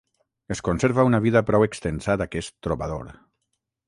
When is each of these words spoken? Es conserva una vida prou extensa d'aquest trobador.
Es 0.53 0.61
conserva 0.69 1.03
una 1.09 1.19
vida 1.25 1.43
prou 1.49 1.65
extensa 1.65 2.15
d'aquest 2.21 2.57
trobador. 2.69 3.13